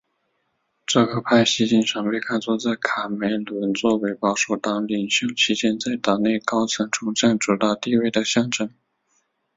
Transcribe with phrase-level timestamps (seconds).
[0.87, 8.71] 这个派系经常被看作在卡梅伦作为保守党领袖期间在党内高层中占主导地位的象征。